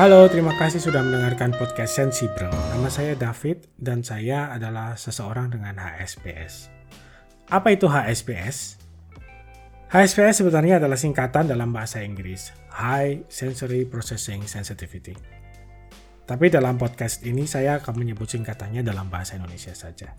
[0.00, 2.48] Halo, terima kasih sudah mendengarkan podcast Sensibel.
[2.48, 6.72] Nama saya David dan saya adalah seseorang dengan HSPS.
[7.52, 8.80] Apa itu HSPS?
[9.92, 15.12] HSPS sebenarnya adalah singkatan dalam bahasa Inggris, High Sensory Processing Sensitivity.
[16.24, 20.16] Tapi dalam podcast ini saya akan menyebut singkatannya dalam bahasa Indonesia saja.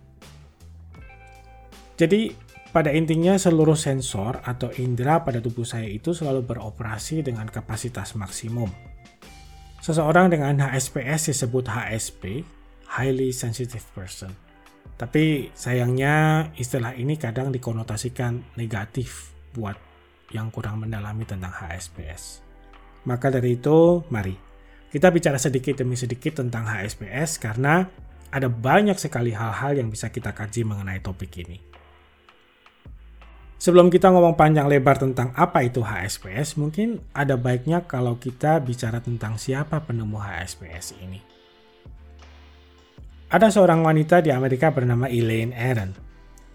[1.98, 2.30] Jadi,
[2.70, 8.91] pada intinya seluruh sensor atau indera pada tubuh saya itu selalu beroperasi dengan kapasitas maksimum.
[9.82, 12.46] Seseorang dengan HSPS disebut HSP,
[12.86, 14.30] Highly Sensitive Person.
[14.94, 19.74] Tapi sayangnya istilah ini kadang dikonotasikan negatif buat
[20.30, 22.46] yang kurang mendalami tentang HSPS.
[23.10, 24.38] Maka dari itu, mari
[24.94, 27.82] kita bicara sedikit demi sedikit tentang HSPS karena
[28.30, 31.58] ada banyak sekali hal-hal yang bisa kita kaji mengenai topik ini.
[33.62, 39.06] Sebelum kita ngomong panjang lebar tentang apa itu HSPS, mungkin ada baiknya kalau kita bicara
[39.06, 41.22] tentang siapa penemu HSPS ini.
[43.30, 45.94] Ada seorang wanita di Amerika bernama Elaine Aron.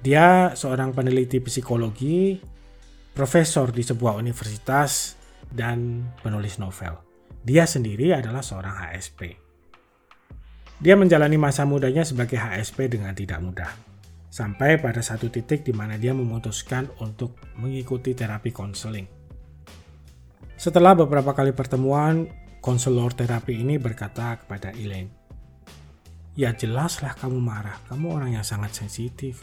[0.03, 2.42] Dia seorang peneliti psikologi,
[3.14, 5.14] profesor di sebuah universitas,
[5.47, 6.98] dan penulis novel.
[7.47, 9.20] Dia sendiri adalah seorang HSP.
[10.83, 13.95] Dia menjalani masa mudanya sebagai HSP dengan tidak mudah.
[14.28, 19.06] Sampai pada satu titik di mana dia memutuskan untuk mengikuti terapi konseling.
[20.56, 22.28] Setelah beberapa kali pertemuan,
[22.64, 25.12] konselor terapi ini berkata kepada Elaine,
[26.36, 29.41] Ya jelaslah kamu marah, kamu orang yang sangat sensitif.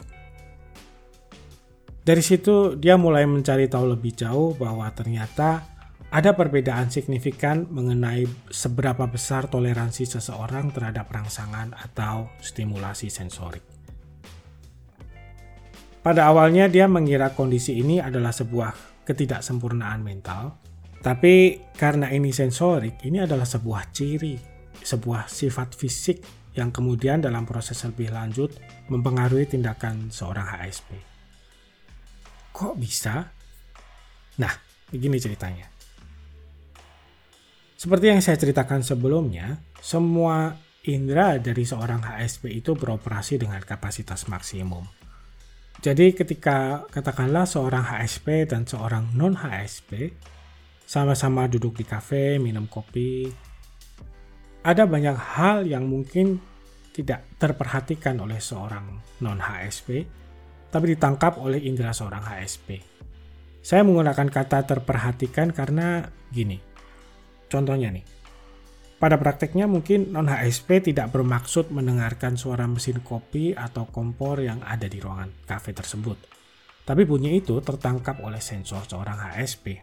[2.04, 5.66] Dari situ dia mulai mencari tahu lebih jauh bahwa ternyata
[6.14, 13.73] ada perbedaan signifikan mengenai seberapa besar toleransi seseorang terhadap rangsangan atau stimulasi sensorik.
[16.04, 20.52] Pada awalnya dia mengira kondisi ini adalah sebuah ketidaksempurnaan mental,
[21.00, 24.36] tapi karena ini sensorik, ini adalah sebuah ciri,
[24.84, 26.20] sebuah sifat fisik
[26.52, 28.52] yang kemudian dalam proses lebih lanjut
[28.92, 30.92] mempengaruhi tindakan seorang HSP.
[32.52, 33.24] Kok bisa?
[34.44, 34.52] Nah,
[34.92, 35.72] begini ceritanya.
[37.80, 40.52] Seperti yang saya ceritakan sebelumnya, semua
[40.84, 45.03] indera dari seorang HSP itu beroperasi dengan kapasitas maksimum.
[45.80, 50.14] Jadi ketika katakanlah seorang HSP dan seorang non-HSP
[50.84, 53.28] sama-sama duduk di kafe, minum kopi,
[54.64, 56.40] ada banyak hal yang mungkin
[56.94, 59.88] tidak terperhatikan oleh seorang non-HSP,
[60.70, 62.80] tapi ditangkap oleh indera seorang HSP.
[63.64, 66.74] Saya menggunakan kata terperhatikan karena gini,
[67.54, 68.02] Contohnya nih,
[68.96, 75.02] pada prakteknya mungkin non-HSP tidak bermaksud mendengarkan suara mesin kopi atau kompor yang ada di
[75.02, 76.16] ruangan kafe tersebut.
[76.84, 79.80] Tapi bunyi itu tertangkap oleh sensor seorang HSP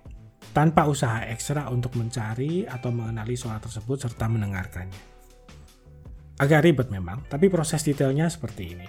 [0.51, 5.01] tanpa usaha ekstra untuk mencari atau mengenali suara tersebut serta mendengarkannya.
[6.41, 8.87] Agak ribet memang, tapi proses detailnya seperti ini.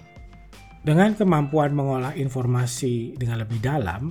[0.82, 4.10] Dengan kemampuan mengolah informasi dengan lebih dalam,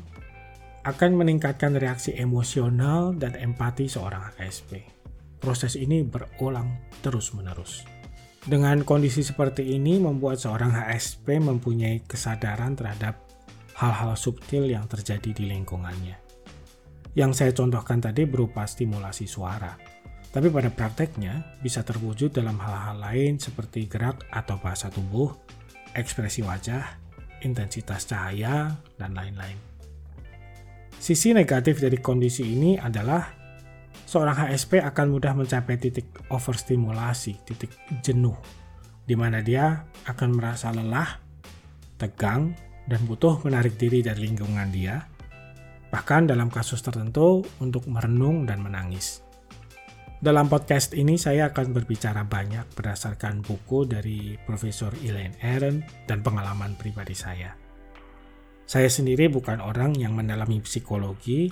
[0.81, 5.00] akan meningkatkan reaksi emosional dan empati seorang HSP.
[5.41, 7.81] Proses ini berulang terus-menerus.
[8.41, 13.17] Dengan kondisi seperti ini membuat seorang HSP mempunyai kesadaran terhadap
[13.77, 16.17] hal-hal subtil yang terjadi di lingkungannya.
[17.17, 19.73] Yang saya contohkan tadi berupa stimulasi suara,
[20.31, 25.33] tapi pada prakteknya bisa terwujud dalam hal-hal lain seperti gerak atau bahasa tubuh,
[25.97, 26.85] ekspresi wajah,
[27.43, 29.57] intensitas cahaya, dan lain-lain.
[31.01, 33.40] Sisi negatif dari kondisi ini adalah
[34.11, 37.71] seorang HSP akan mudah mencapai titik overstimulasi, titik
[38.03, 38.35] jenuh,
[39.07, 41.15] di mana dia akan merasa lelah,
[41.95, 42.51] tegang,
[42.91, 45.07] dan butuh menarik diri dari lingkungan dia,
[45.87, 49.23] bahkan dalam kasus tertentu untuk merenung dan menangis.
[50.19, 56.75] Dalam podcast ini saya akan berbicara banyak berdasarkan buku dari Profesor Elaine Aron dan pengalaman
[56.75, 57.55] pribadi saya.
[58.67, 61.49] Saya sendiri bukan orang yang mendalami psikologi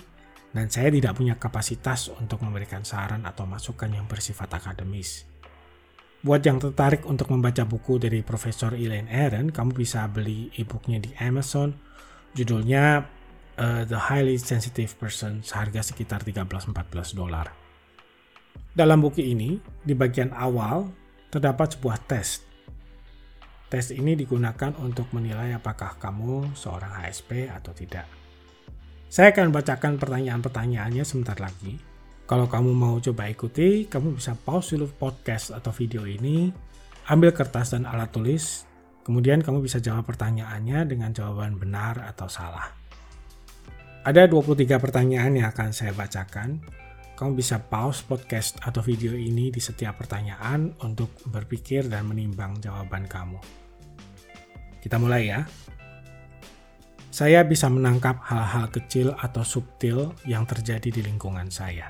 [0.55, 5.29] dan saya tidak punya kapasitas untuk memberikan saran atau masukan yang bersifat akademis.
[6.19, 11.15] Buat yang tertarik untuk membaca buku dari Profesor Elaine Aron, kamu bisa beli e-booknya di
[11.15, 11.71] Amazon.
[12.35, 13.07] Judulnya
[13.55, 17.55] uh, The Highly Sensitive Person, seharga sekitar 13-14 dolar.
[18.75, 20.91] Dalam buku ini, di bagian awal,
[21.31, 22.49] terdapat sebuah tes
[23.69, 28.18] Tes ini digunakan untuk menilai apakah kamu seorang HSP atau tidak.
[29.09, 31.81] Saya akan bacakan pertanyaan-pertanyaannya sebentar lagi.
[32.29, 36.53] Kalau kamu mau coba ikuti, kamu bisa pause dulu podcast atau video ini,
[37.09, 38.69] ambil kertas dan alat tulis,
[39.01, 42.69] kemudian kamu bisa jawab pertanyaannya dengan jawaban benar atau salah.
[44.05, 46.61] Ada 23 pertanyaan yang akan saya bacakan.
[47.19, 53.11] kamu bisa pause podcast atau video ini di setiap pertanyaan untuk berpikir dan menimbang jawaban
[53.11, 53.35] kamu.
[54.79, 55.43] Kita mulai ya.
[57.09, 61.89] Saya bisa menangkap hal-hal kecil atau subtil yang terjadi di lingkungan saya.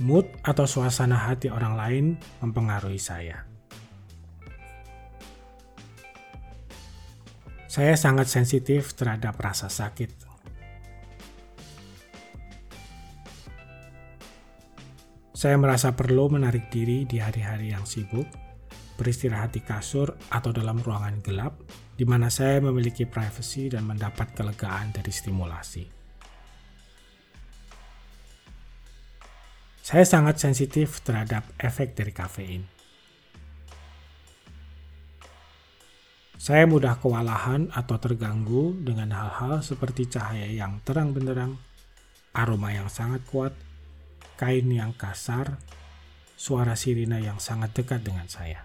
[0.00, 2.04] Mood atau suasana hati orang lain
[2.40, 3.44] mempengaruhi saya.
[7.68, 10.24] Saya sangat sensitif terhadap rasa sakit.
[15.36, 18.47] Saya merasa perlu menarik diri di hari-hari yang sibuk
[18.98, 21.54] beristirahat di kasur atau dalam ruangan gelap,
[21.94, 25.86] di mana saya memiliki privasi dan mendapat kelegaan dari stimulasi.
[29.86, 32.62] Saya sangat sensitif terhadap efek dari kafein.
[36.36, 41.56] Saya mudah kewalahan atau terganggu dengan hal-hal seperti cahaya yang terang benderang,
[42.36, 43.56] aroma yang sangat kuat,
[44.36, 45.56] kain yang kasar,
[46.38, 48.62] suara sirina yang sangat dekat dengan saya.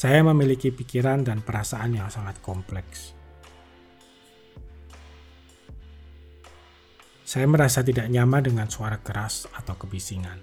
[0.00, 3.12] Saya memiliki pikiran dan perasaan yang sangat kompleks.
[7.20, 10.40] Saya merasa tidak nyaman dengan suara keras atau kebisingan.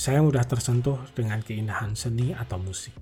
[0.00, 2.96] Saya mudah tersentuh dengan keindahan seni atau musik.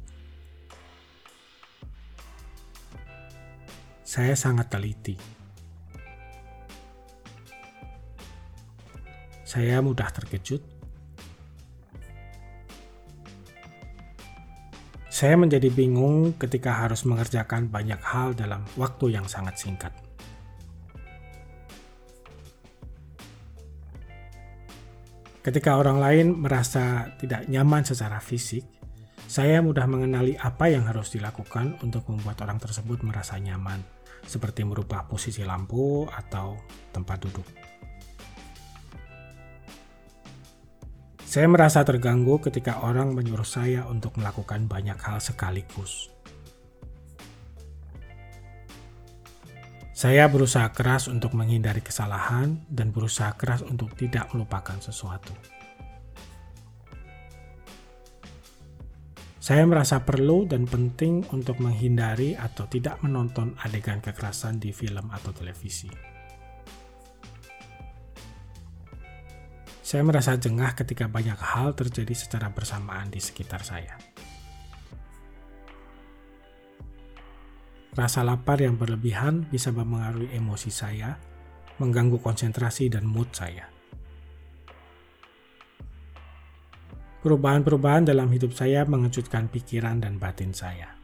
[4.02, 5.14] Saya sangat teliti.
[9.46, 10.75] Saya mudah terkejut
[15.16, 19.88] Saya menjadi bingung ketika harus mengerjakan banyak hal dalam waktu yang sangat singkat.
[25.40, 28.68] Ketika orang lain merasa tidak nyaman secara fisik,
[29.24, 33.80] saya mudah mengenali apa yang harus dilakukan untuk membuat orang tersebut merasa nyaman,
[34.20, 36.60] seperti merubah posisi lampu atau
[36.92, 37.65] tempat duduk.
[41.36, 46.08] Saya merasa terganggu ketika orang menyuruh saya untuk melakukan banyak hal sekaligus.
[49.92, 55.36] Saya berusaha keras untuk menghindari kesalahan dan berusaha keras untuk tidak melupakan sesuatu.
[59.36, 65.36] Saya merasa perlu dan penting untuk menghindari atau tidak menonton adegan kekerasan di film atau
[65.36, 66.15] televisi.
[69.86, 73.94] Saya merasa jengah ketika banyak hal terjadi secara bersamaan di sekitar saya.
[77.94, 81.14] Rasa lapar yang berlebihan bisa mempengaruhi emosi saya,
[81.78, 83.70] mengganggu konsentrasi dan mood saya.
[87.22, 90.98] Perubahan-perubahan dalam hidup saya mengejutkan pikiran dan batin saya.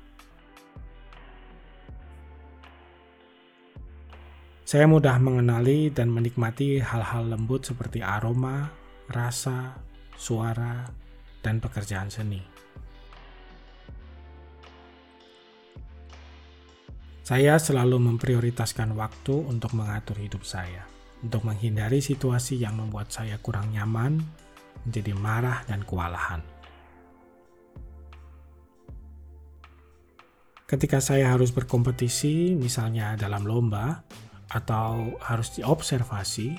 [4.73, 8.73] Saya mudah mengenali dan menikmati hal-hal lembut seperti aroma,
[9.05, 9.77] rasa,
[10.17, 10.89] suara,
[11.45, 12.41] dan pekerjaan seni.
[17.21, 20.89] Saya selalu memprioritaskan waktu untuk mengatur hidup saya,
[21.21, 24.25] untuk menghindari situasi yang membuat saya kurang nyaman,
[24.89, 26.41] menjadi marah dan kewalahan.
[30.65, 34.01] Ketika saya harus berkompetisi, misalnya dalam lomba,
[34.53, 36.55] atau harus diobservasi,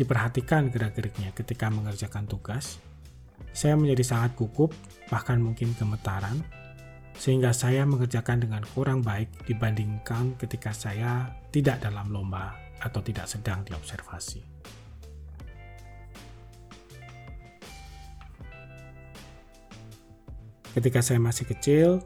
[0.00, 2.80] diperhatikan gerak-geriknya ketika mengerjakan tugas,
[3.52, 4.72] saya menjadi sangat gugup,
[5.12, 6.40] bahkan mungkin gemetaran,
[7.14, 13.62] sehingga saya mengerjakan dengan kurang baik dibandingkan ketika saya tidak dalam lomba atau tidak sedang
[13.62, 14.42] diobservasi.
[20.74, 22.02] Ketika saya masih kecil,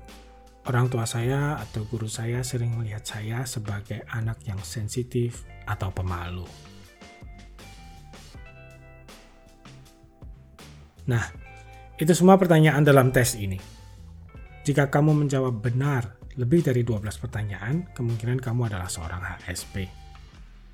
[0.68, 6.44] Orang tua saya atau guru saya sering melihat saya sebagai anak yang sensitif atau pemalu.
[11.08, 11.24] Nah,
[11.96, 13.56] itu semua pertanyaan dalam tes ini.
[14.60, 19.88] Jika kamu menjawab benar lebih dari 12 pertanyaan, kemungkinan kamu adalah seorang HSP.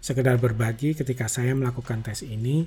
[0.02, 2.66] Sekedar berbagi ketika saya melakukan tes ini,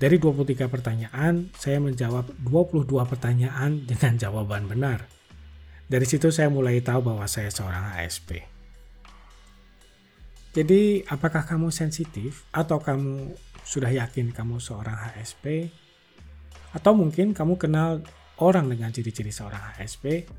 [0.00, 5.23] dari 23 pertanyaan, saya menjawab 22 pertanyaan dengan jawaban benar.
[5.84, 8.40] Dari situ saya mulai tahu bahwa saya seorang ASP.
[10.54, 13.34] Jadi, apakah kamu sensitif atau kamu
[13.66, 15.66] sudah yakin kamu seorang HSP?
[16.70, 18.06] Atau mungkin kamu kenal
[18.38, 20.30] orang dengan ciri-ciri seorang HSP?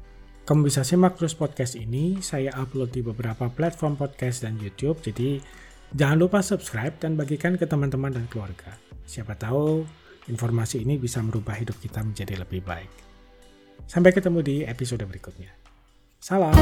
[0.47, 2.23] Kamu bisa simak terus podcast ini.
[2.23, 5.03] Saya upload di beberapa platform podcast dan YouTube.
[5.03, 5.43] Jadi,
[5.91, 8.71] jangan lupa subscribe dan bagikan ke teman-teman dan keluarga.
[9.03, 9.83] Siapa tahu
[10.31, 13.14] informasi ini bisa merubah hidup kita menjadi lebih baik.
[13.85, 15.53] Sampai ketemu di episode berikutnya.
[16.17, 16.57] Salam.